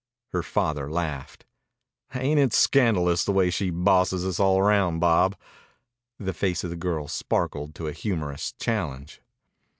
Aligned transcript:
Her 0.29 0.41
father 0.41 0.89
laughed. 0.89 1.45
"Ain't 2.15 2.39
it 2.39 2.53
scandalous 2.53 3.23
the 3.23 3.31
way 3.31 3.51
she 3.51 3.69
bosses 3.69 4.25
us 4.25 4.39
all 4.39 4.57
around, 4.57 4.97
Bob?" 4.97 5.35
The 6.17 6.33
face 6.33 6.63
of 6.63 6.71
the 6.71 6.75
girl 6.75 7.07
sparkled 7.07 7.75
to 7.75 7.87
a 7.87 7.91
humorous 7.93 8.53
challenge. 8.59 9.21